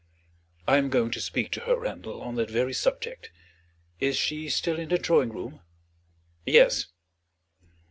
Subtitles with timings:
[0.67, 3.29] "I am going to speak to her, Randal, on that very subject.
[3.99, 5.59] Is she still in the drawing room?"
[6.43, 6.87] "Yes."